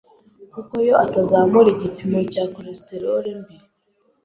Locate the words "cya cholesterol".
2.31-3.25